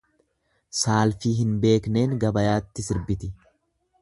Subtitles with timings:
[0.79, 3.35] Saalfii hin beekneen gabayaatti sirbiti.